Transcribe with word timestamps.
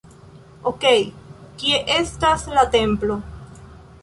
Okej, 0.71 1.03
kie 1.63 1.83
estas 1.99 2.47
la 2.57 2.65
templo? 2.79 3.23